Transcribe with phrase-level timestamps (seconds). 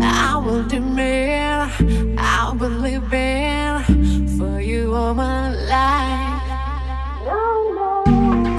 [0.00, 6.42] I will demand, I will live in for you all my life.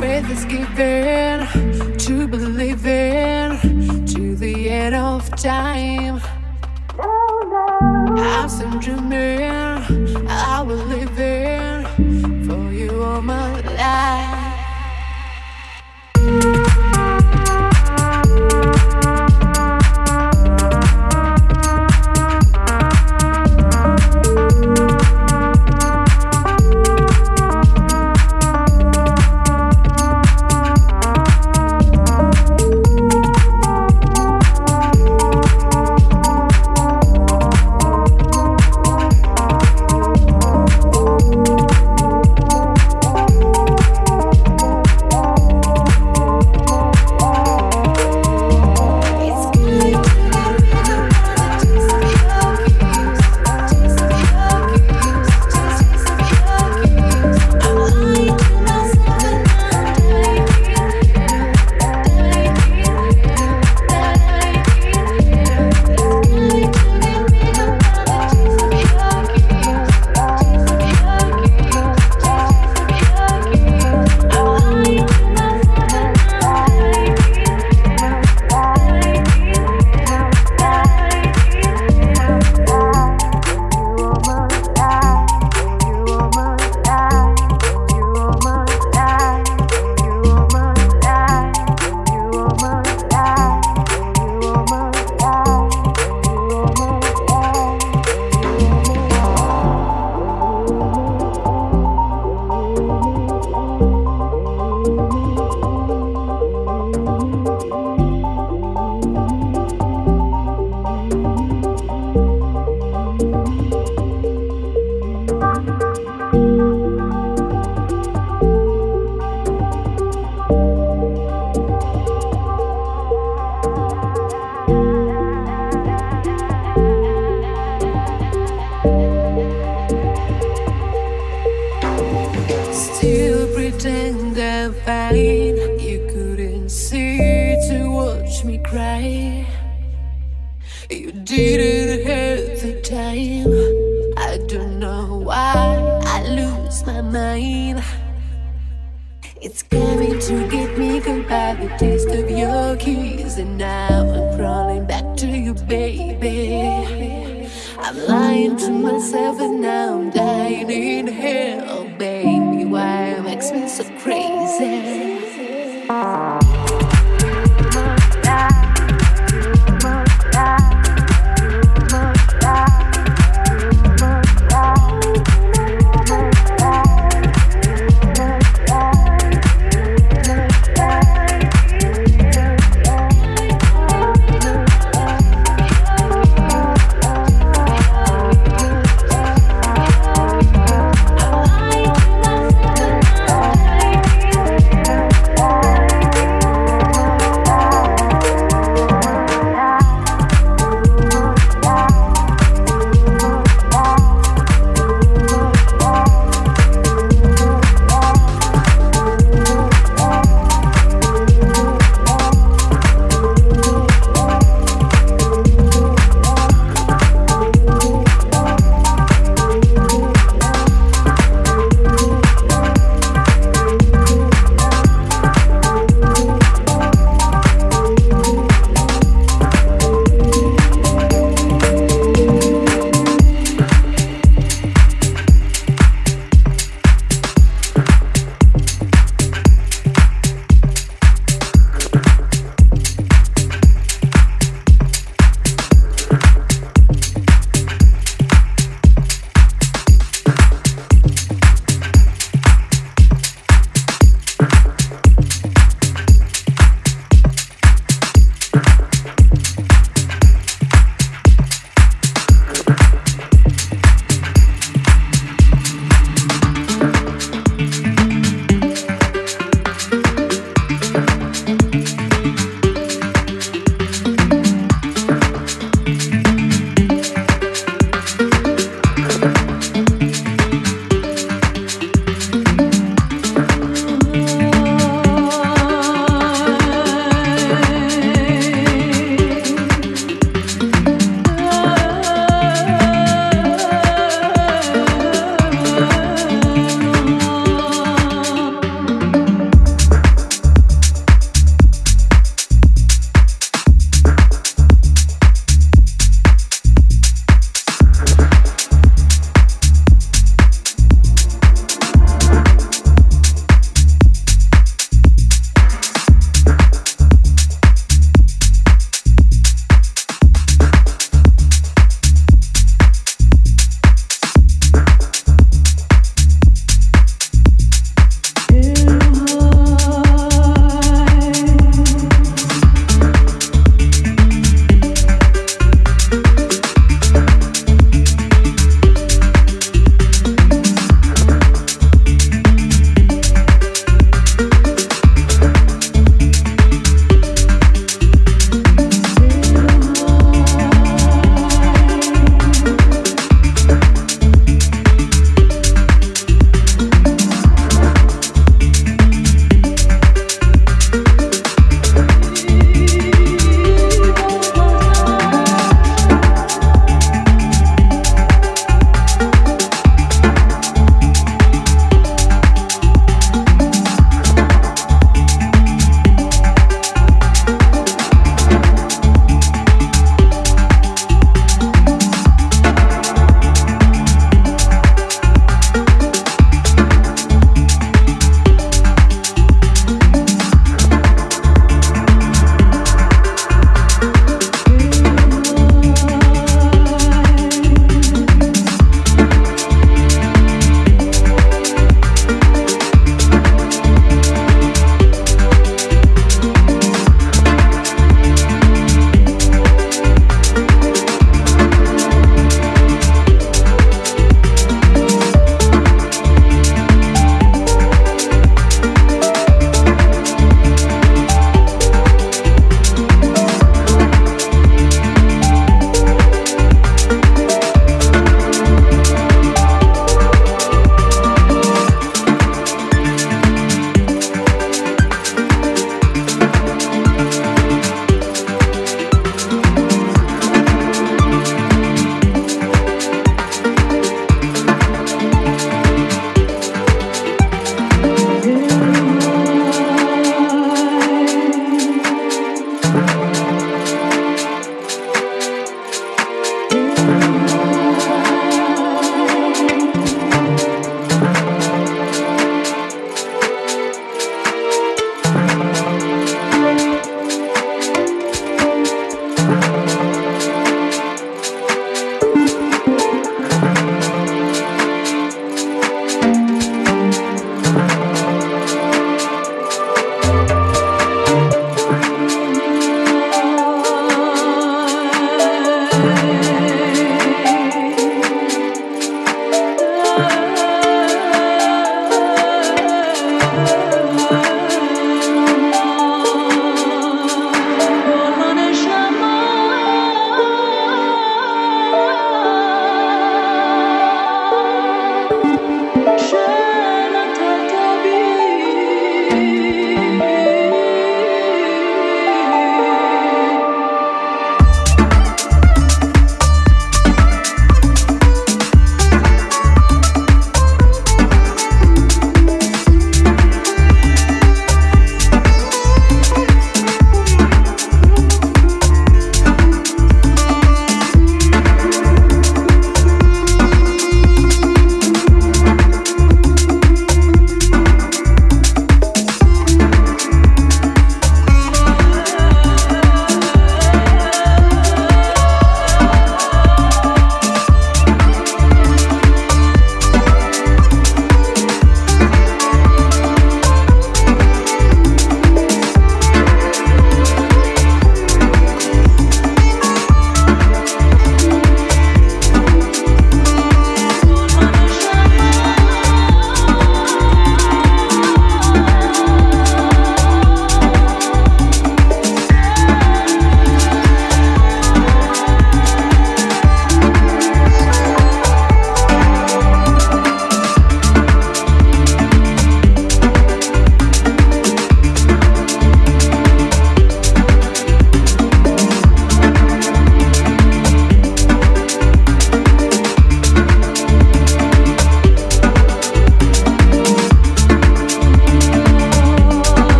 [0.00, 1.46] Faith is given
[1.98, 6.20] to believe in to the end of time.
[6.98, 14.37] I'm some dreaming, I will live in for you all my life.